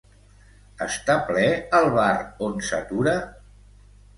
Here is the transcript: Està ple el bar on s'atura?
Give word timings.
Està 0.85 1.17
ple 1.27 1.45
el 1.81 1.91
bar 1.99 2.09
on 2.49 2.59
s'atura? 2.71 3.15